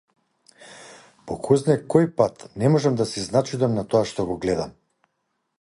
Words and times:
По 1.27 1.37
којзнае 1.49 1.75
кој 1.95 2.09
пат 2.21 2.47
не 2.63 2.73
можам 2.77 2.99
да 3.03 3.09
се 3.13 3.21
изначудам 3.25 3.79
на 3.79 3.87
тоа 3.93 4.05
што 4.15 4.31
го 4.31 4.43
гледам. 4.47 4.77